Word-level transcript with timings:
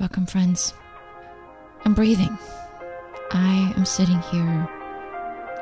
Welcome, 0.00 0.26
friends. 0.26 0.74
I'm 1.84 1.92
breathing. 1.92 2.38
I 3.32 3.74
am 3.76 3.84
sitting 3.84 4.20
here 4.30 4.68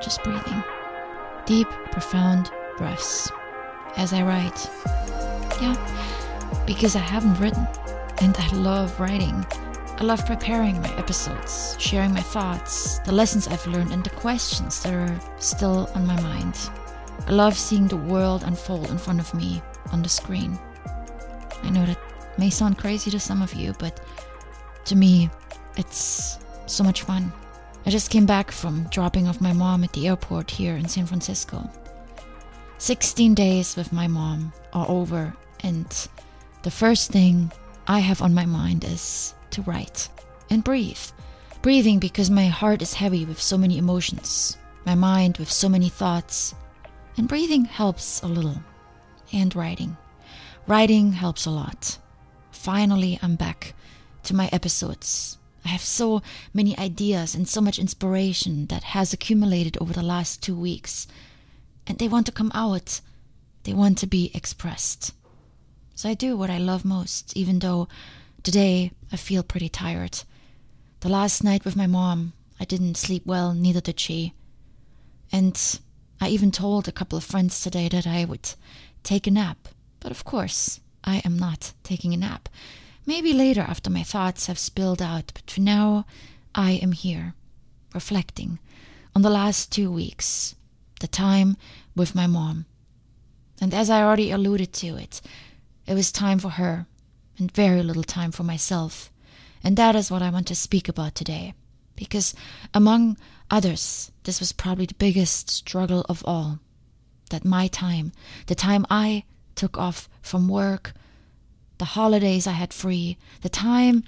just 0.03 0.23
breathing. 0.23 0.63
Deep, 1.47 1.67
profound 1.91 2.51
breaths 2.77 3.33
as 3.97 4.13
I 4.13 4.23
write. 4.23 4.69
Yeah, 5.59 5.75
because 6.67 6.97
I 6.97 6.99
haven't 6.99 7.41
written 7.41 7.67
and 8.21 8.37
I 8.37 8.55
love 8.57 9.01
writing. 9.01 9.47
I 9.97 10.05
love 10.05 10.27
preparing 10.27 10.83
my 10.83 10.95
episodes, 10.99 11.75
sharing 11.81 12.13
my 12.13 12.21
thoughts, 12.21 12.99
the 13.07 13.13
lessons 13.13 13.49
I've 13.49 13.67
learned, 13.67 13.91
and 13.91 14.05
the 14.05 14.11
questions 14.11 14.83
that 14.83 14.93
are 14.93 15.21
still 15.39 15.89
on 15.95 16.07
my 16.07 16.21
mind. 16.21 16.59
I 17.27 17.33
love 17.33 17.57
seeing 17.57 17.89
the 17.89 17.97
world 17.97 18.43
unfold 18.43 18.91
in 18.91 18.99
front 18.99 19.19
of 19.19 19.33
me 19.33 19.63
on 19.93 20.03
the 20.03 20.11
screen. 20.11 20.59
I 21.63 21.71
know 21.71 21.87
that 21.87 21.99
may 22.37 22.51
sound 22.51 22.77
crazy 22.77 23.11
to 23.13 23.19
some 23.19 23.41
of 23.41 23.55
you, 23.55 23.73
but 23.79 23.99
to 24.87 24.97
me, 24.97 25.31
it's 25.77 26.39
so 26.67 26.83
much 26.83 27.03
fun. 27.03 27.33
I 27.85 27.91
just 27.91 28.11
came 28.11 28.27
back 28.27 28.51
from 28.51 28.89
dropping 28.91 29.29
off 29.29 29.41
my 29.41 29.53
mom 29.53 29.85
at 29.85 29.93
the 29.93 30.09
airport 30.09 30.51
here 30.51 30.77
in 30.77 30.89
San 30.89 31.07
Francisco. 31.07 31.71
16 32.79 33.35
days 33.35 33.77
with 33.77 33.93
my 33.93 34.07
mom 34.07 34.53
are 34.73 34.89
over, 34.89 35.35
and 35.61 36.09
the 36.63 36.71
first 36.71 37.11
thing 37.11 37.53
I 37.87 38.01
have 38.01 38.23
on 38.23 38.35
my 38.35 38.47
mind 38.47 38.85
is 38.85 39.35
to 39.51 39.63
write 39.63 40.09
and 40.51 40.65
breathe. 40.65 40.99
Breathing 41.63 41.99
because 41.99 42.31
my 42.31 42.47
heart 42.47 42.83
is 42.83 42.95
heavy 42.95 43.25
with 43.25 43.41
so 43.41 43.57
many 43.57 43.79
emotions, 43.79 44.57
my 44.85 44.95
mind 44.95 45.39
with 45.39 45.51
so 45.51 45.69
many 45.69 45.89
thoughts, 45.89 46.55
and 47.17 47.29
breathing 47.29 47.65
helps 47.65 48.23
a 48.23 48.27
little. 48.27 48.61
And 49.33 49.55
writing. 49.57 49.97
Writing 50.67 51.13
helps 51.13 51.47
a 51.47 51.51
lot. 51.51 51.99
Finally, 52.53 53.19
I'm 53.23 53.35
back 53.35 53.75
to 54.27 54.37
my 54.37 54.49
episodes. 54.53 55.39
I 55.65 55.69
have 55.69 55.81
so 55.81 56.23
many 56.55 56.79
ideas 56.79 57.35
and 57.35 57.49
so 57.49 57.61
much 57.61 57.79
inspiration 57.79 58.67
that 58.67 58.85
has 58.85 59.13
accumulated 59.13 59.77
over 59.81 59.93
the 59.93 60.03
last 60.03 60.43
two 60.43 60.57
weeks. 60.57 61.09
And 61.87 61.99
they 61.99 62.09
want 62.09 62.27
to 62.27 62.33
come 62.33 62.53
out. 62.55 63.01
They 63.65 63.73
want 63.73 63.99
to 63.99 64.07
be 64.07 64.31
expressed. 64.33 65.13
So 65.97 66.09
I 66.09 66.15
do 66.15 66.37
what 66.37 66.51
I 66.51 66.59
love 66.59 66.85
most, 66.85 67.37
even 67.37 67.59
though 67.59 67.89
today 68.43 68.93
I 69.11 69.17
feel 69.17 69.43
pretty 69.43 69.69
tired. 69.69 70.23
The 71.01 71.09
last 71.09 71.43
night 71.43 71.65
with 71.65 71.75
my 71.75 71.87
mom, 71.87 72.33
I 72.61 72.65
didn't 72.65 72.97
sleep 72.97 73.27
well, 73.27 73.55
neither 73.55 73.81
did 73.81 73.99
she. 73.99 74.35
And 75.33 75.61
I 76.21 76.29
even 76.29 76.51
told 76.51 76.87
a 76.87 76.93
couple 76.93 77.19
of 77.19 77.25
friends 77.25 77.61
today 77.61 77.89
that 77.89 78.07
I 78.07 78.25
would 78.25 78.55
take 79.03 79.27
a 79.27 79.31
nap. 79.31 79.69
But 80.01 80.13
of 80.13 80.25
course, 80.25 80.81
I 81.03 81.23
am 81.25 81.37
not 81.39 81.73
taking 81.83 82.15
a 82.15 82.17
nap. 82.17 82.49
Maybe 83.07 83.33
later 83.33 83.61
after 83.61 83.89
my 83.89 84.03
thoughts 84.03 84.47
have 84.47 84.59
spilled 84.59 85.01
out, 85.01 85.31
but 85.33 85.49
for 85.49 85.61
now, 85.61 86.07
I 86.57 86.73
am 86.73 86.91
here, 86.91 87.35
reflecting 87.95 88.59
on 89.15 89.23
the 89.23 89.31
last 89.31 89.71
two 89.71 89.91
weeks, 89.93 90.57
the 91.01 91.07
time 91.07 91.57
with 91.95 92.17
my 92.17 92.27
mom. 92.27 92.67
And 93.61 93.73
as 93.73 93.91
I 93.91 94.03
already 94.03 94.33
alluded 94.33 94.73
to 94.75 94.97
it, 94.97 95.23
it 95.87 95.95
was 95.95 96.11
time 96.11 96.41
for 96.41 96.51
her 96.51 96.87
and 97.39 97.51
very 97.53 97.83
little 97.83 98.03
time 98.03 98.33
for 98.33 98.43
myself. 98.43 99.13
And 99.63 99.77
that 99.77 99.95
is 99.95 100.11
what 100.11 100.23
I 100.23 100.31
want 100.31 100.49
to 100.49 100.55
speak 100.57 100.89
about 100.89 101.15
today. 101.15 101.55
Because, 101.95 102.35
among 102.75 103.17
others, 103.51 104.11
this 104.25 104.41
was 104.41 104.53
probably 104.53 104.87
the 104.87 104.95
biggest 104.95 105.49
struggle 105.49 106.05
of 106.09 106.25
all. 106.27 106.59
That 107.31 107.45
my 107.45 107.69
time, 107.69 108.13
the 108.47 108.55
time 108.55 108.85
I 108.91 109.25
took 109.55 109.79
off 109.79 110.09
from 110.21 110.49
work, 110.49 110.93
the 111.79 111.85
holidays 111.97 112.47
I 112.47 112.53
had 112.53 112.73
free, 112.73 113.19
the 113.43 113.49
time 113.49 114.05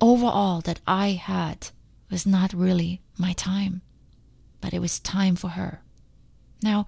overall 0.00 0.60
that 0.62 0.80
I 0.86 1.10
had 1.10 1.68
was 2.10 2.26
not 2.26 2.52
really 2.52 3.00
my 3.18 3.32
time, 3.32 3.82
but 4.60 4.72
it 4.72 4.80
was 4.80 4.98
time 4.98 5.36
for 5.36 5.48
her. 5.50 5.80
Now, 6.62 6.86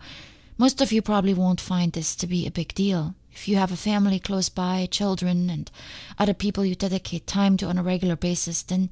most 0.59 0.81
of 0.81 0.93
you 0.93 1.03
probably 1.03 1.35
won't 1.35 1.61
find 1.61 1.93
this 1.93 2.15
to 2.17 2.27
be 2.27 2.47
a 2.47 2.51
big 2.51 2.75
deal. 2.75 3.15
If 3.33 3.49
you 3.49 3.57
have 3.57 3.73
a 3.73 3.77
family 3.77 4.19
close 4.19 4.49
by, 4.49 4.87
children, 4.91 5.49
and 5.49 5.71
other 6.19 6.35
people 6.35 6.65
you 6.65 6.75
dedicate 6.75 7.27
time 7.27 7.57
to 7.59 7.67
on 7.67 7.79
a 7.79 7.83
regular 7.83 8.17
basis, 8.17 8.63
then 8.63 8.91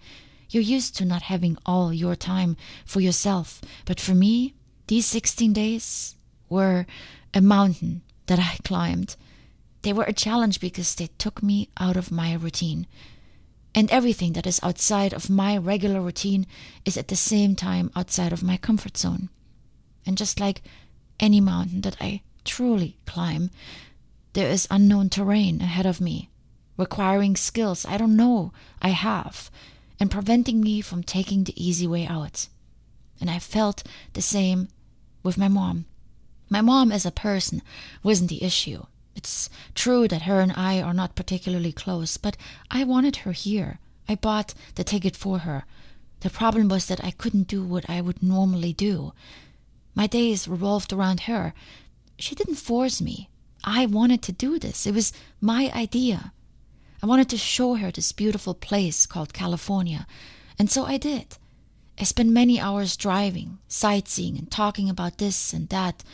you're 0.48 0.62
used 0.62 0.96
to 0.96 1.04
not 1.04 1.22
having 1.22 1.58
all 1.66 1.92
your 1.92 2.16
time 2.16 2.56
for 2.84 3.00
yourself. 3.00 3.60
But 3.84 4.00
for 4.00 4.14
me, 4.14 4.54
these 4.86 5.06
16 5.06 5.52
days 5.52 6.16
were 6.48 6.86
a 7.32 7.40
mountain 7.40 8.02
that 8.26 8.38
I 8.38 8.56
climbed 8.64 9.16
they 9.82 9.92
were 9.92 10.04
a 10.04 10.12
challenge 10.12 10.60
because 10.60 10.94
they 10.94 11.08
took 11.18 11.42
me 11.42 11.68
out 11.78 11.96
of 11.96 12.10
my 12.10 12.34
routine. 12.34 12.86
And 13.74 13.90
everything 13.90 14.32
that 14.32 14.46
is 14.46 14.60
outside 14.62 15.12
of 15.12 15.30
my 15.30 15.56
regular 15.56 16.00
routine 16.00 16.46
is 16.84 16.96
at 16.96 17.08
the 17.08 17.16
same 17.16 17.54
time 17.54 17.90
outside 17.94 18.32
of 18.32 18.42
my 18.42 18.56
comfort 18.56 18.96
zone. 18.96 19.28
And 20.04 20.18
just 20.18 20.40
like 20.40 20.62
any 21.18 21.40
mountain 21.40 21.82
that 21.82 21.96
I 22.00 22.22
truly 22.44 22.96
climb, 23.06 23.50
there 24.32 24.48
is 24.48 24.66
unknown 24.70 25.08
terrain 25.08 25.60
ahead 25.60 25.86
of 25.86 26.00
me, 26.00 26.30
requiring 26.76 27.36
skills 27.36 27.86
I 27.86 27.96
don't 27.96 28.16
know 28.16 28.52
I 28.82 28.88
have, 28.88 29.50
and 29.98 30.10
preventing 30.10 30.60
me 30.60 30.80
from 30.80 31.02
taking 31.02 31.44
the 31.44 31.62
easy 31.62 31.86
way 31.86 32.06
out. 32.06 32.48
And 33.20 33.30
I 33.30 33.38
felt 33.38 33.82
the 34.14 34.22
same 34.22 34.68
with 35.22 35.38
my 35.38 35.48
mom. 35.48 35.84
My 36.48 36.60
mom 36.60 36.90
as 36.90 37.06
a 37.06 37.10
person 37.10 37.62
wasn't 38.02 38.30
the 38.30 38.42
issue. 38.42 38.84
It's 39.20 39.50
true 39.74 40.08
that 40.08 40.22
her 40.22 40.40
and 40.40 40.50
I 40.56 40.80
are 40.80 40.94
not 40.94 41.14
particularly 41.14 41.72
close, 41.72 42.16
but 42.16 42.38
I 42.70 42.84
wanted 42.84 43.16
her 43.16 43.32
here. 43.32 43.78
I 44.08 44.14
bought 44.14 44.54
the 44.76 44.82
ticket 44.82 45.14
for 45.14 45.40
her. 45.40 45.66
The 46.20 46.30
problem 46.30 46.68
was 46.68 46.86
that 46.86 47.04
I 47.04 47.10
couldn't 47.10 47.46
do 47.46 47.62
what 47.62 47.84
I 47.90 48.00
would 48.00 48.22
normally 48.22 48.72
do. 48.72 49.12
My 49.94 50.06
days 50.06 50.48
revolved 50.48 50.90
around 50.90 51.28
her. 51.28 51.52
She 52.18 52.34
didn't 52.34 52.54
force 52.54 53.02
me. 53.02 53.28
I 53.62 53.84
wanted 53.84 54.22
to 54.22 54.32
do 54.32 54.58
this. 54.58 54.86
It 54.86 54.94
was 54.94 55.12
my 55.38 55.70
idea. 55.74 56.32
I 57.02 57.06
wanted 57.06 57.28
to 57.28 57.36
show 57.36 57.74
her 57.74 57.90
this 57.90 58.12
beautiful 58.12 58.54
place 58.54 59.04
called 59.04 59.34
California, 59.34 60.06
and 60.58 60.70
so 60.70 60.86
I 60.86 60.96
did. 60.96 61.36
I 61.98 62.04
spent 62.04 62.30
many 62.30 62.58
hours 62.58 62.96
driving, 62.96 63.58
sightseeing, 63.68 64.38
and 64.38 64.50
talking 64.50 64.88
about 64.88 65.18
this 65.18 65.52
and 65.52 65.68
that 65.68 66.04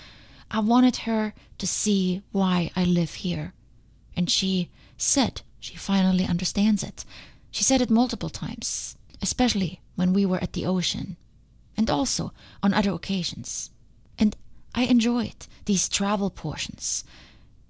I 0.50 0.60
wanted 0.60 0.96
her 0.98 1.34
to 1.58 1.66
see 1.66 2.22
why 2.32 2.70
I 2.76 2.84
live 2.84 3.14
here. 3.14 3.52
And 4.16 4.30
she 4.30 4.70
said 4.96 5.42
she 5.58 5.76
finally 5.76 6.24
understands 6.24 6.82
it. 6.82 7.04
She 7.50 7.64
said 7.64 7.80
it 7.80 7.90
multiple 7.90 8.30
times, 8.30 8.96
especially 9.20 9.80
when 9.96 10.12
we 10.12 10.24
were 10.24 10.42
at 10.42 10.52
the 10.52 10.66
ocean, 10.66 11.16
and 11.76 11.90
also 11.90 12.32
on 12.62 12.72
other 12.72 12.92
occasions. 12.92 13.70
And 14.18 14.36
I 14.74 14.84
enjoyed 14.84 15.46
these 15.64 15.88
travel 15.88 16.30
portions. 16.30 17.04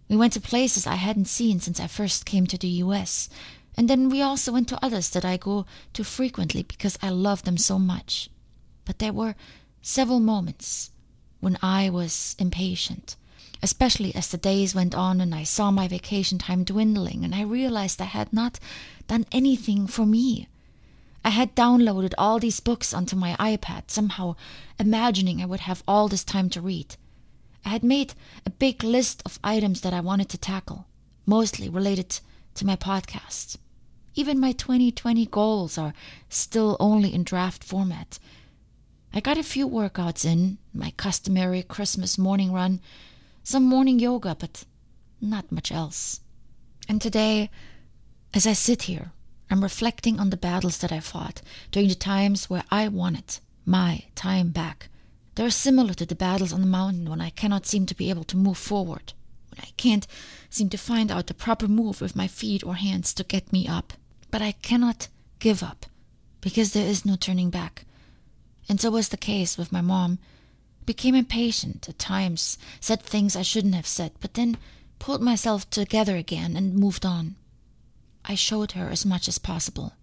We 0.08 0.16
went 0.16 0.34
to 0.34 0.40
places 0.40 0.86
I 0.86 0.96
hadn't 0.96 1.28
seen 1.28 1.60
since 1.60 1.80
I 1.80 1.86
first 1.86 2.26
came 2.26 2.46
to 2.48 2.58
the 2.58 2.68
US, 2.84 3.28
and 3.76 3.88
then 3.88 4.08
we 4.08 4.22
also 4.22 4.52
went 4.52 4.68
to 4.68 4.84
others 4.84 5.10
that 5.10 5.24
I 5.24 5.36
go 5.36 5.66
to 5.94 6.04
frequently 6.04 6.62
because 6.62 6.98
I 7.02 7.10
love 7.10 7.44
them 7.44 7.56
so 7.56 7.78
much. 7.78 8.28
But 8.84 8.98
there 8.98 9.12
were 9.12 9.34
several 9.82 10.20
moments 10.20 10.90
when 11.46 11.56
I 11.62 11.88
was 11.90 12.34
impatient, 12.40 13.14
especially 13.62 14.12
as 14.16 14.26
the 14.26 14.36
days 14.36 14.74
went 14.74 14.96
on 14.96 15.20
and 15.20 15.32
I 15.32 15.44
saw 15.44 15.70
my 15.70 15.86
vacation 15.86 16.38
time 16.38 16.64
dwindling 16.64 17.24
and 17.24 17.32
I 17.36 17.42
realized 17.42 18.02
I 18.02 18.06
had 18.06 18.32
not 18.32 18.58
done 19.06 19.26
anything 19.30 19.86
for 19.86 20.04
me. 20.04 20.48
I 21.24 21.30
had 21.30 21.54
downloaded 21.54 22.14
all 22.18 22.40
these 22.40 22.58
books 22.58 22.92
onto 22.92 23.14
my 23.14 23.36
iPad, 23.38 23.92
somehow 23.92 24.34
imagining 24.80 25.40
I 25.40 25.46
would 25.46 25.60
have 25.60 25.84
all 25.86 26.08
this 26.08 26.24
time 26.24 26.50
to 26.50 26.60
read. 26.60 26.96
I 27.64 27.68
had 27.68 27.84
made 27.84 28.14
a 28.44 28.50
big 28.50 28.82
list 28.82 29.22
of 29.24 29.38
items 29.44 29.82
that 29.82 29.94
I 29.94 30.00
wanted 30.00 30.28
to 30.30 30.38
tackle, 30.38 30.86
mostly 31.26 31.68
related 31.68 32.18
to 32.56 32.66
my 32.66 32.74
podcast. 32.74 33.56
Even 34.16 34.40
my 34.40 34.50
2020 34.50 35.26
goals 35.26 35.78
are 35.78 35.94
still 36.28 36.76
only 36.80 37.14
in 37.14 37.22
draft 37.22 37.62
format, 37.62 38.18
I 39.16 39.20
got 39.20 39.38
a 39.38 39.42
few 39.42 39.66
workouts 39.66 40.26
in, 40.26 40.58
my 40.74 40.92
customary 40.98 41.62
Christmas 41.62 42.18
morning 42.18 42.52
run, 42.52 42.82
some 43.42 43.64
morning 43.64 43.98
yoga, 43.98 44.36
but 44.38 44.66
not 45.22 45.50
much 45.50 45.72
else. 45.72 46.20
And 46.86 47.00
today, 47.00 47.48
as 48.34 48.46
I 48.46 48.52
sit 48.52 48.82
here, 48.82 49.12
I'm 49.48 49.62
reflecting 49.62 50.20
on 50.20 50.28
the 50.28 50.36
battles 50.36 50.76
that 50.78 50.92
I 50.92 51.00
fought 51.00 51.40
during 51.70 51.88
the 51.88 51.94
times 51.94 52.50
where 52.50 52.64
I 52.70 52.88
wanted 52.88 53.38
my 53.64 54.04
time 54.14 54.50
back. 54.50 54.90
They're 55.34 55.48
similar 55.48 55.94
to 55.94 56.04
the 56.04 56.14
battles 56.14 56.52
on 56.52 56.60
the 56.60 56.66
mountain 56.66 57.08
when 57.08 57.22
I 57.22 57.30
cannot 57.30 57.64
seem 57.64 57.86
to 57.86 57.96
be 57.96 58.10
able 58.10 58.24
to 58.24 58.36
move 58.36 58.58
forward, 58.58 59.14
when 59.48 59.60
I 59.62 59.70
can't 59.78 60.06
seem 60.50 60.68
to 60.68 60.76
find 60.76 61.10
out 61.10 61.28
the 61.28 61.32
proper 61.32 61.68
move 61.68 62.02
with 62.02 62.16
my 62.16 62.26
feet 62.26 62.62
or 62.62 62.74
hands 62.74 63.14
to 63.14 63.24
get 63.24 63.50
me 63.50 63.66
up. 63.66 63.94
But 64.30 64.42
I 64.42 64.52
cannot 64.52 65.08
give 65.38 65.62
up, 65.62 65.86
because 66.42 66.74
there 66.74 66.86
is 66.86 67.06
no 67.06 67.16
turning 67.16 67.48
back 67.48 67.86
and 68.68 68.80
so 68.80 68.90
was 68.90 69.08
the 69.08 69.16
case 69.16 69.56
with 69.56 69.72
my 69.72 69.80
mom. 69.80 70.18
Became 70.84 71.14
impatient 71.14 71.88
at 71.88 71.98
times, 71.98 72.58
said 72.80 73.02
things 73.02 73.36
I 73.36 73.42
shouldn't 73.42 73.74
have 73.74 73.86
said, 73.86 74.12
but 74.20 74.34
then 74.34 74.56
pulled 74.98 75.22
myself 75.22 75.68
together 75.70 76.16
again 76.16 76.56
and 76.56 76.74
moved 76.74 77.04
on. 77.04 77.36
I 78.24 78.34
showed 78.34 78.72
her 78.72 78.88
as 78.88 79.04
much 79.04 79.28
as 79.28 79.38
possible 79.38 79.94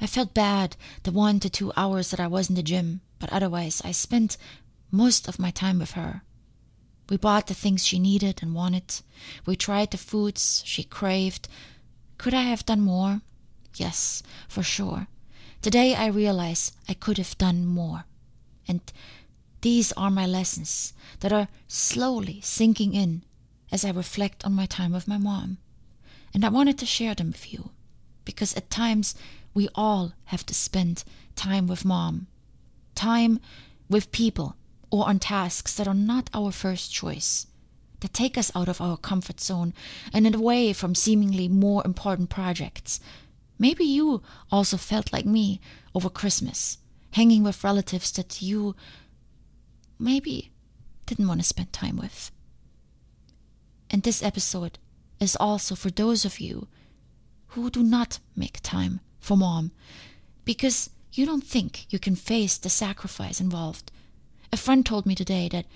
I 0.00 0.06
felt 0.06 0.32
bad 0.32 0.76
the 1.02 1.12
one 1.12 1.40
to 1.40 1.50
two 1.50 1.72
hours 1.76 2.10
that 2.10 2.20
I 2.20 2.26
was 2.26 2.48
in 2.48 2.54
the 2.54 2.62
gym, 2.62 3.02
but 3.18 3.30
otherwise 3.30 3.82
I 3.84 3.92
spent 3.92 4.38
most 4.90 5.28
of 5.28 5.38
my 5.38 5.50
time 5.50 5.78
with 5.78 5.92
her. 5.92 6.22
We 7.10 7.18
bought 7.18 7.48
the 7.48 7.54
things 7.54 7.86
she 7.86 7.98
needed 7.98 8.40
and 8.40 8.54
wanted. 8.54 9.02
We 9.44 9.56
tried 9.56 9.90
the 9.90 9.98
foods 9.98 10.62
she 10.64 10.84
craved. 10.84 11.48
Could 12.16 12.32
I 12.32 12.42
have 12.42 12.64
done 12.64 12.80
more? 12.80 13.20
Yes, 13.74 14.22
for 14.48 14.62
sure. 14.62 15.08
Today 15.62 15.94
I 15.94 16.06
realize 16.06 16.72
I 16.88 16.94
could 16.94 17.18
have 17.18 17.36
done 17.36 17.66
more. 17.66 18.04
And 18.66 18.80
these 19.60 19.92
are 19.92 20.10
my 20.10 20.24
lessons 20.24 20.94
that 21.20 21.34
are 21.34 21.48
slowly 21.68 22.40
sinking 22.40 22.94
in 22.94 23.24
as 23.70 23.84
I 23.84 23.90
reflect 23.90 24.42
on 24.44 24.54
my 24.54 24.64
time 24.64 24.92
with 24.92 25.06
my 25.06 25.18
mom. 25.18 25.58
And 26.32 26.46
I 26.46 26.48
wanted 26.48 26.78
to 26.78 26.86
share 26.86 27.14
them 27.14 27.32
with 27.32 27.52
you 27.52 27.70
because 28.24 28.54
at 28.54 28.70
times 28.70 29.14
we 29.52 29.68
all 29.74 30.14
have 30.26 30.46
to 30.46 30.54
spend 30.54 31.04
time 31.36 31.66
with 31.66 31.84
mom, 31.84 32.26
time 32.94 33.38
with 33.88 34.12
people 34.12 34.56
or 34.90 35.06
on 35.06 35.18
tasks 35.18 35.74
that 35.74 35.86
are 35.86 35.94
not 35.94 36.30
our 36.32 36.52
first 36.52 36.90
choice, 36.90 37.46
that 38.00 38.14
take 38.14 38.38
us 38.38 38.50
out 38.54 38.68
of 38.68 38.80
our 38.80 38.96
comfort 38.96 39.40
zone 39.40 39.74
and 40.14 40.34
away 40.34 40.72
from 40.72 40.94
seemingly 40.94 41.48
more 41.48 41.82
important 41.84 42.30
projects. 42.30 42.98
Maybe 43.60 43.84
you 43.84 44.22
also 44.50 44.78
felt 44.78 45.12
like 45.12 45.26
me 45.26 45.60
over 45.94 46.08
Christmas, 46.08 46.78
hanging 47.12 47.44
with 47.44 47.62
relatives 47.62 48.10
that 48.12 48.40
you 48.40 48.74
maybe 49.98 50.50
didn't 51.04 51.28
want 51.28 51.40
to 51.42 51.46
spend 51.46 51.70
time 51.70 51.98
with. 51.98 52.32
And 53.90 54.02
this 54.02 54.22
episode 54.22 54.78
is 55.20 55.36
also 55.36 55.74
for 55.74 55.90
those 55.90 56.24
of 56.24 56.40
you 56.40 56.68
who 57.48 57.68
do 57.68 57.82
not 57.82 58.18
make 58.34 58.60
time 58.62 59.00
for 59.18 59.36
mom 59.36 59.72
because 60.46 60.88
you 61.12 61.26
don't 61.26 61.44
think 61.44 61.84
you 61.92 61.98
can 61.98 62.16
face 62.16 62.56
the 62.56 62.70
sacrifice 62.70 63.42
involved. 63.42 63.92
A 64.50 64.56
friend 64.56 64.86
told 64.86 65.04
me 65.04 65.14
today 65.14 65.50
that 65.50 65.66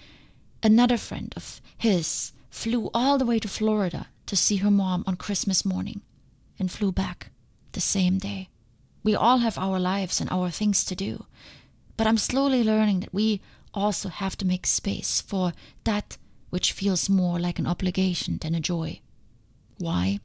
another 0.63 0.97
friend 0.97 1.35
of 1.37 1.61
his 1.77 2.33
flew 2.49 2.89
all 2.95 3.19
the 3.19 3.27
way 3.27 3.39
to 3.41 3.49
Florida 3.49 4.07
to 4.25 4.37
see 4.37 4.57
her 4.57 4.71
mom 4.71 5.05
on 5.07 5.17
Christmas 5.17 5.67
morning 5.67 6.01
and 6.59 6.73
flew 6.73 6.91
back 6.91 7.31
the 7.75 7.81
same 7.81 8.19
day. 8.19 8.49
We 9.03 9.15
all 9.15 9.39
have 9.39 9.59
our 9.59 9.79
lives 9.79 10.21
and 10.21 10.31
our 10.31 10.51
things 10.51 10.85
to 10.87 10.95
do, 10.97 11.27
but 11.97 12.07
I'm 12.07 12.19
slowly 12.19 12.65
learning 12.65 13.01
that 13.01 13.13
we 13.13 13.41
also 13.75 14.09
have 14.09 14.37
to 14.39 14.47
make 14.47 14.67
space 14.67 15.21
for 15.21 15.53
that 15.85 16.17
which 16.51 16.73
feels 16.73 17.11
more 17.11 17.39
like 17.39 17.59
an 17.59 17.67
obligation 17.67 18.39
than 18.39 18.55
a 18.55 18.61
joy. 18.61 19.01
Why? 19.79 20.21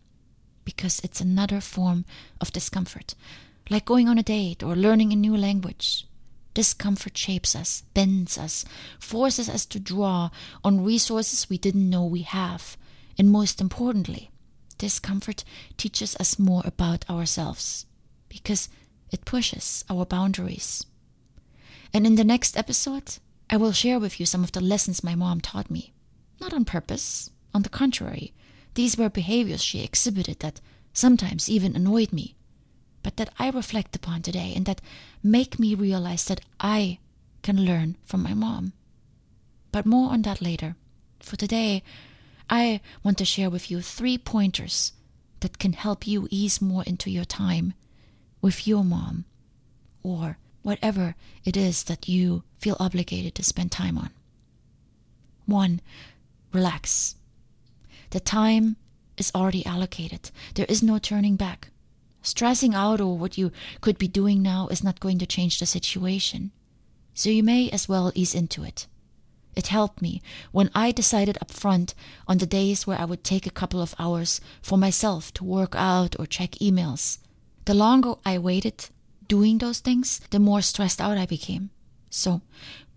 Because 0.63 1.01
it's 1.03 1.19
another 1.19 1.59
form 1.59 2.05
of 2.39 2.53
discomfort, 2.53 3.15
like 3.69 3.85
going 3.85 4.07
on 4.07 4.17
a 4.19 4.23
date 4.23 4.63
or 4.63 4.75
learning 4.75 5.11
a 5.11 5.15
new 5.15 5.35
language. 5.35 6.05
Discomfort 6.53 7.17
shapes 7.17 7.55
us, 7.55 7.83
bends 7.93 8.37
us, 8.37 8.63
forces 8.99 9.49
us 9.49 9.65
to 9.67 9.79
draw 9.79 10.29
on 10.63 10.83
resources 10.83 11.49
we 11.49 11.57
didn't 11.57 11.89
know 11.89 12.05
we 12.05 12.21
have. 12.21 12.77
And 13.17 13.31
most 13.31 13.59
importantly, 13.59 14.29
discomfort 14.79 15.43
teaches 15.77 16.15
us 16.15 16.39
more 16.39 16.63
about 16.65 17.07
ourselves 17.07 17.85
because 18.29 18.69
it 19.11 19.25
pushes 19.25 19.85
our 19.89 20.05
boundaries. 20.05 20.85
And 21.93 22.07
in 22.07 22.15
the 22.15 22.23
next 22.23 22.57
episode, 22.57 23.17
I 23.49 23.57
will 23.57 23.71
share 23.71 23.99
with 23.99 24.19
you 24.19 24.25
some 24.25 24.43
of 24.43 24.51
the 24.51 24.61
lessons 24.61 25.03
my 25.03 25.13
mom 25.13 25.41
taught 25.41 25.69
me. 25.69 25.93
Not 26.41 26.53
on 26.53 26.65
purpose, 26.65 27.29
on 27.53 27.63
the 27.63 27.69
contrary, 27.69 28.33
these 28.75 28.97
were 28.97 29.09
behaviors 29.09 29.63
she 29.63 29.83
exhibited 29.83 30.39
that 30.39 30.61
sometimes 30.93 31.49
even 31.49 31.75
annoyed 31.75 32.13
me, 32.13 32.35
but 33.03 33.17
that 33.17 33.33
I 33.37 33.49
reflect 33.49 33.95
upon 33.95 34.21
today 34.21 34.53
and 34.55 34.65
that 34.65 34.81
make 35.23 35.59
me 35.59 35.75
realize 35.75 36.25
that 36.25 36.41
I 36.59 36.99
can 37.41 37.65
learn 37.65 37.97
from 38.03 38.23
my 38.23 38.33
mom. 38.33 38.73
But 39.71 39.85
more 39.85 40.11
on 40.11 40.21
that 40.23 40.41
later. 40.41 40.75
For 41.19 41.35
today, 41.35 41.83
I 42.49 42.81
want 43.03 43.17
to 43.19 43.25
share 43.25 43.49
with 43.49 43.69
you 43.69 43.81
three 43.81 44.17
pointers 44.17 44.93
that 45.41 45.59
can 45.59 45.73
help 45.73 46.07
you 46.07 46.27
ease 46.31 46.61
more 46.61 46.83
into 46.83 47.09
your 47.09 47.25
time 47.25 47.73
with 48.41 48.67
your 48.67 48.83
mom 48.83 49.25
or 50.03 50.37
whatever 50.61 51.15
it 51.45 51.55
is 51.55 51.83
that 51.83 52.09
you 52.09 52.43
feel 52.57 52.75
obligated 52.79 53.35
to 53.35 53.43
spend 53.43 53.71
time 53.71 53.97
on. 53.97 54.09
One, 55.45 55.81
relax. 56.51 57.15
The 58.09 58.19
time 58.19 58.75
is 59.17 59.31
already 59.35 59.65
allocated. 59.65 60.31
There 60.55 60.65
is 60.67 60.83
no 60.83 60.97
turning 60.99 61.35
back. 61.35 61.69
Stressing 62.21 62.73
out 62.73 62.99
over 62.99 63.13
what 63.13 63.37
you 63.37 63.51
could 63.81 63.97
be 63.97 64.07
doing 64.07 64.41
now 64.41 64.67
is 64.67 64.83
not 64.83 64.99
going 64.99 65.19
to 65.19 65.25
change 65.25 65.59
the 65.59 65.65
situation. 65.65 66.51
So 67.13 67.29
you 67.29 67.43
may 67.43 67.69
as 67.69 67.87
well 67.87 68.11
ease 68.15 68.35
into 68.35 68.63
it. 68.63 68.87
It 69.59 69.67
helped 69.67 70.01
me 70.01 70.21
when 70.53 70.69
I 70.73 70.93
decided 70.93 71.37
up 71.41 71.51
front 71.51 71.93
on 72.29 72.37
the 72.37 72.45
days 72.45 72.87
where 72.87 72.97
I 72.97 73.03
would 73.03 73.25
take 73.25 73.45
a 73.45 73.57
couple 73.59 73.81
of 73.81 73.93
hours 73.99 74.39
for 74.61 74.77
myself 74.77 75.33
to 75.33 75.43
work 75.43 75.75
out 75.75 76.15
or 76.17 76.25
check 76.25 76.51
emails. 76.61 77.17
The 77.65 77.73
longer 77.73 78.13
I 78.25 78.37
waited, 78.37 78.89
doing 79.27 79.57
those 79.57 79.79
things, 79.79 80.21
the 80.29 80.39
more 80.39 80.61
stressed 80.61 81.01
out 81.01 81.17
I 81.17 81.25
became. 81.25 81.71
So 82.09 82.41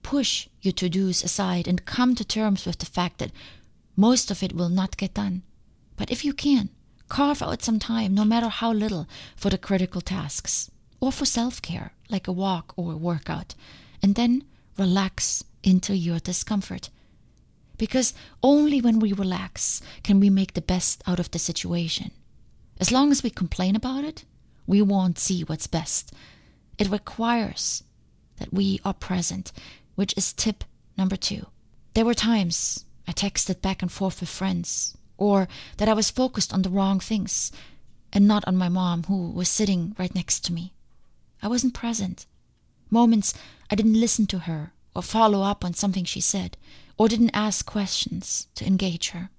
push 0.04 0.46
your 0.60 0.70
to 0.74 0.88
dos 0.88 1.24
aside 1.24 1.66
and 1.66 1.84
come 1.84 2.14
to 2.14 2.24
terms 2.24 2.64
with 2.64 2.78
the 2.78 2.86
fact 2.86 3.18
that 3.18 3.32
most 3.96 4.30
of 4.30 4.44
it 4.44 4.54
will 4.54 4.68
not 4.68 4.96
get 4.96 5.14
done. 5.14 5.42
But 5.96 6.12
if 6.12 6.24
you 6.24 6.32
can, 6.32 6.68
carve 7.08 7.42
out 7.42 7.64
some 7.64 7.80
time, 7.80 8.14
no 8.14 8.24
matter 8.24 8.48
how 8.48 8.72
little, 8.72 9.08
for 9.34 9.50
the 9.50 9.58
critical 9.58 10.00
tasks 10.00 10.70
or 11.00 11.10
for 11.10 11.24
self 11.24 11.60
care, 11.60 11.92
like 12.08 12.28
a 12.28 12.38
walk 12.44 12.72
or 12.76 12.92
a 12.92 12.96
workout, 12.96 13.56
and 14.00 14.14
then 14.14 14.44
relax 14.78 15.42
into 15.62 15.96
your 15.96 16.18
discomfort. 16.18 16.90
Because 17.78 18.14
only 18.42 18.80
when 18.80 18.98
we 18.98 19.12
relax 19.12 19.80
can 20.02 20.20
we 20.20 20.30
make 20.30 20.54
the 20.54 20.60
best 20.60 21.02
out 21.06 21.18
of 21.18 21.30
the 21.30 21.38
situation. 21.38 22.10
As 22.78 22.92
long 22.92 23.10
as 23.10 23.22
we 23.22 23.30
complain 23.30 23.76
about 23.76 24.04
it, 24.04 24.24
we 24.66 24.82
won't 24.82 25.18
see 25.18 25.42
what's 25.42 25.66
best. 25.66 26.12
It 26.78 26.90
requires 26.90 27.82
that 28.38 28.52
we 28.52 28.80
are 28.84 28.94
present, 28.94 29.52
which 29.94 30.14
is 30.16 30.32
tip 30.32 30.64
number 30.96 31.16
two. 31.16 31.46
There 31.94 32.04
were 32.04 32.14
times 32.14 32.84
I 33.06 33.12
texted 33.12 33.60
back 33.60 33.82
and 33.82 33.90
forth 33.90 34.20
with 34.20 34.28
friends, 34.28 34.96
or 35.16 35.48
that 35.76 35.88
I 35.88 35.92
was 35.92 36.10
focused 36.10 36.52
on 36.52 36.62
the 36.62 36.70
wrong 36.70 37.00
things 37.00 37.52
and 38.12 38.28
not 38.28 38.46
on 38.46 38.56
my 38.56 38.68
mom, 38.68 39.04
who 39.04 39.30
was 39.30 39.48
sitting 39.48 39.94
right 39.98 40.14
next 40.14 40.44
to 40.44 40.52
me. 40.52 40.72
I 41.42 41.48
wasn't 41.48 41.74
present. 41.74 42.26
Moments 42.90 43.34
I 43.70 43.74
didn't 43.74 44.00
listen 44.00 44.26
to 44.26 44.40
her 44.40 44.72
or 44.94 45.02
follow 45.02 45.42
up 45.42 45.64
on 45.64 45.74
something 45.74 46.04
she 46.04 46.20
said, 46.20 46.56
or 46.98 47.08
didn't 47.08 47.30
ask 47.34 47.66
questions 47.66 48.48
to 48.54 48.66
engage 48.66 49.10
her. 49.10 49.30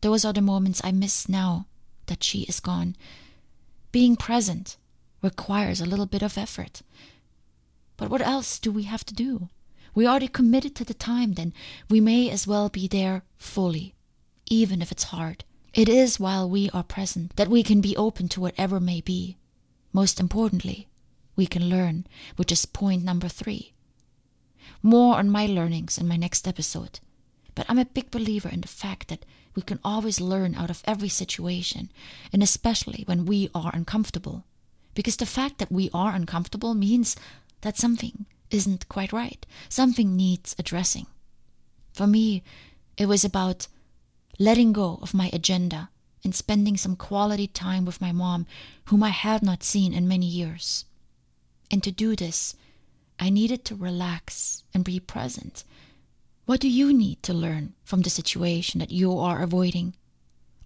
Those 0.00 0.24
are 0.24 0.32
the 0.32 0.40
moments 0.40 0.80
I 0.84 0.92
miss 0.92 1.28
now 1.28 1.66
that 2.06 2.22
she 2.22 2.42
is 2.42 2.60
gone 2.60 2.96
being 3.92 4.16
present 4.16 4.76
requires 5.22 5.80
a 5.80 5.86
little 5.86 6.06
bit 6.06 6.22
of 6.22 6.36
effort. 6.36 6.82
But 7.96 8.10
what 8.10 8.20
else 8.20 8.58
do 8.58 8.70
we 8.70 8.84
have 8.84 9.04
to 9.06 9.14
do? 9.14 9.48
We 9.94 10.06
already 10.06 10.28
committed 10.28 10.76
to 10.76 10.84
the 10.84 10.94
time, 10.94 11.34
then 11.34 11.52
we 11.88 12.00
may 12.00 12.30
as 12.30 12.46
well 12.46 12.68
be 12.68 12.86
there 12.86 13.22
fully, 13.36 13.94
even 14.46 14.80
if 14.82 14.92
it's 14.92 15.04
hard. 15.04 15.44
It 15.74 15.88
is 15.88 16.20
while 16.20 16.48
we 16.48 16.70
are 16.70 16.82
present 16.82 17.34
that 17.36 17.48
we 17.48 17.62
can 17.62 17.80
be 17.80 17.96
open 17.96 18.28
to 18.30 18.40
whatever 18.40 18.78
may 18.78 19.00
be. 19.00 19.36
Most 19.92 20.20
importantly, 20.20 20.86
we 21.34 21.46
can 21.46 21.68
learn, 21.68 22.06
which 22.36 22.52
is 22.52 22.66
point 22.66 23.02
number 23.02 23.28
three. 23.28 23.72
More 24.82 25.16
on 25.16 25.30
my 25.30 25.46
learnings 25.46 25.98
in 25.98 26.08
my 26.08 26.16
next 26.16 26.46
episode. 26.46 27.00
But 27.54 27.66
I'm 27.68 27.78
a 27.78 27.84
big 27.84 28.10
believer 28.10 28.48
in 28.48 28.60
the 28.60 28.68
fact 28.68 29.08
that 29.08 29.24
we 29.54 29.62
can 29.62 29.80
always 29.82 30.20
learn 30.20 30.54
out 30.54 30.70
of 30.70 30.82
every 30.86 31.08
situation, 31.08 31.90
and 32.32 32.42
especially 32.42 33.02
when 33.06 33.26
we 33.26 33.50
are 33.54 33.72
uncomfortable. 33.74 34.44
Because 34.94 35.16
the 35.16 35.26
fact 35.26 35.58
that 35.58 35.72
we 35.72 35.90
are 35.92 36.14
uncomfortable 36.14 36.74
means 36.74 37.16
that 37.62 37.76
something 37.76 38.26
isn't 38.50 38.88
quite 38.88 39.12
right, 39.12 39.44
something 39.68 40.16
needs 40.16 40.54
addressing. 40.58 41.06
For 41.92 42.06
me, 42.06 42.42
it 42.96 43.06
was 43.06 43.24
about 43.24 43.66
letting 44.38 44.72
go 44.72 44.98
of 45.02 45.14
my 45.14 45.30
agenda 45.32 45.90
and 46.24 46.34
spending 46.34 46.76
some 46.76 46.96
quality 46.96 47.46
time 47.46 47.84
with 47.84 48.00
my 48.00 48.12
mom, 48.12 48.46
whom 48.86 49.02
I 49.02 49.10
had 49.10 49.42
not 49.42 49.62
seen 49.62 49.92
in 49.92 50.06
many 50.06 50.26
years. 50.26 50.84
And 51.70 51.82
to 51.82 51.90
do 51.90 52.14
this, 52.14 52.54
I 53.18 53.30
needed 53.30 53.64
to 53.66 53.74
relax 53.74 54.62
and 54.72 54.84
be 54.84 55.00
present 55.00 55.64
what 56.48 56.60
do 56.60 56.68
you 56.70 56.94
need 56.94 57.22
to 57.24 57.34
learn 57.34 57.74
from 57.84 58.00
the 58.00 58.08
situation 58.08 58.78
that 58.80 58.90
you 58.90 59.18
are 59.18 59.42
avoiding? 59.42 59.92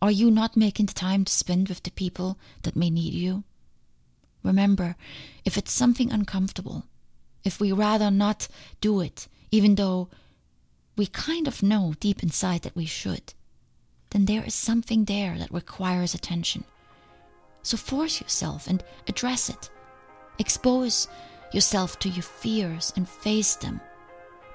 Are 0.01 0.13
you 0.13 0.31
not 0.31 0.57
making 0.57 0.87
the 0.87 0.93
time 0.93 1.25
to 1.25 1.33
spend 1.33 1.69
with 1.69 1.83
the 1.83 1.91
people 1.91 2.39
that 2.63 2.77
may 2.77 2.89
need 2.89 3.13
you? 3.13 3.43
Remember, 4.45 4.95
if 5.45 5.59
it's 5.59 5.73
something 5.73 6.13
uncomfortable, 6.13 6.85
if 7.43 7.59
we 7.59 7.73
rather 7.73 8.13
not 8.13 8.47
do 8.81 9.01
it, 9.01 9.27
even 9.51 9.75
though 9.75 10.09
we 10.97 11.07
kind 11.07 11.49
of 11.49 11.65
know 11.65 11.95
deep 11.99 12.23
inside 12.23 12.63
that 12.63 12.77
we 12.77 12.87
should, 12.87 13.35
then 14.11 14.27
there 14.27 14.45
is 14.45 14.55
something 14.55 15.07
there 15.07 15.37
that 15.37 15.53
requires 15.53 16.15
attention. 16.15 16.63
So 17.65 17.77
force 17.77 18.21
yourself 18.21 18.69
and 18.69 18.85
address 19.09 19.51
it. 19.51 19.69
Expose 20.39 21.09
yourself 21.55 21.99
to 22.01 22.09
your 22.09 22.23
fears 22.23 22.93
and 22.97 23.09
face 23.09 23.57
them. 23.57 23.81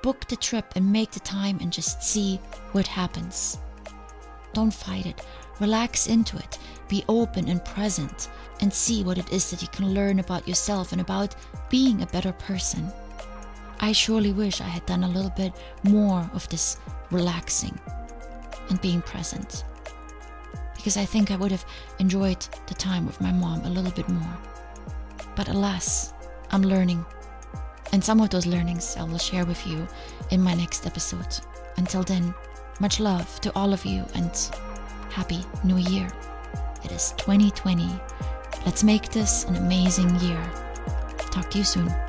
Book 0.03 0.27
the 0.27 0.35
trip 0.35 0.73
and 0.75 0.91
make 0.91 1.11
the 1.11 1.19
time 1.19 1.57
and 1.61 1.71
just 1.71 2.03
see 2.03 2.39
what 2.71 2.87
happens. 2.87 3.57
Don't 4.53 4.73
fight 4.73 5.05
it. 5.05 5.25
Relax 5.59 6.07
into 6.07 6.37
it. 6.37 6.59
Be 6.87 7.03
open 7.09 7.47
and 7.47 7.63
present 7.65 8.29
and 8.61 8.73
see 8.73 9.03
what 9.03 9.17
it 9.17 9.31
is 9.31 9.49
that 9.51 9.61
you 9.61 9.67
can 9.69 9.93
learn 9.93 10.19
about 10.19 10.47
yourself 10.47 10.91
and 10.91 11.01
about 11.01 11.35
being 11.69 12.01
a 12.01 12.07
better 12.07 12.31
person. 12.31 12.91
I 13.79 13.91
surely 13.91 14.33
wish 14.33 14.61
I 14.61 14.65
had 14.65 14.85
done 14.85 15.03
a 15.03 15.09
little 15.09 15.31
bit 15.31 15.53
more 15.83 16.29
of 16.33 16.47
this 16.49 16.77
relaxing 17.11 17.77
and 18.69 18.81
being 18.81 19.01
present. 19.01 19.63
Because 20.75 20.97
I 20.97 21.05
think 21.05 21.31
I 21.31 21.35
would 21.35 21.51
have 21.51 21.65
enjoyed 21.99 22.41
the 22.67 22.73
time 22.73 23.05
with 23.05 23.21
my 23.21 23.31
mom 23.31 23.65
a 23.65 23.69
little 23.69 23.91
bit 23.91 24.09
more. 24.09 24.37
But 25.35 25.49
alas, 25.49 26.13
I'm 26.51 26.61
learning. 26.61 27.05
And 27.91 28.03
some 28.03 28.19
of 28.19 28.29
those 28.29 28.45
learnings 28.45 28.95
I 28.97 29.03
will 29.03 29.17
share 29.17 29.45
with 29.45 29.65
you 29.65 29.87
in 30.31 30.41
my 30.41 30.53
next 30.53 30.85
episode. 30.85 31.39
Until 31.77 32.03
then, 32.03 32.33
much 32.79 32.99
love 32.99 33.39
to 33.41 33.51
all 33.55 33.73
of 33.73 33.85
you 33.85 34.05
and 34.15 34.31
Happy 35.09 35.43
New 35.63 35.77
Year. 35.77 36.07
It 36.83 36.91
is 36.91 37.13
2020. 37.17 37.89
Let's 38.65 38.83
make 38.83 39.09
this 39.09 39.45
an 39.45 39.55
amazing 39.55 40.13
year. 40.19 40.41
Talk 41.31 41.49
to 41.51 41.57
you 41.59 41.63
soon. 41.63 42.06